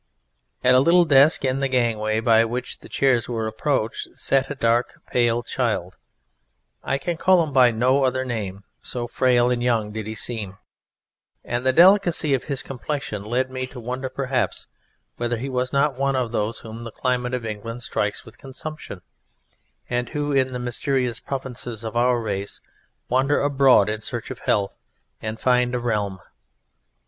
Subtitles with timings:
[0.63, 4.55] At a little desk in the gangway by which the chairs were approached sat a
[4.55, 5.97] dark, pale child
[6.83, 10.57] I can call him by no other name, so frail and young did he seem
[11.43, 14.65] and the delicacy of his complexion led me to wonder perhaps
[15.17, 19.03] whether he was not one of those whom the climate of England strikes with consumption,
[19.87, 22.59] and who, in the mysterious providence of our race,
[23.07, 24.79] wander abroad in search of health
[25.21, 26.17] and find a Realm.